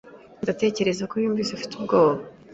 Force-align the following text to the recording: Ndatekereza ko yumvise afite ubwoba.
Ndatekereza 0.43 1.03
ko 1.11 1.15
yumvise 1.21 1.51
afite 1.53 1.73
ubwoba. 1.75 2.21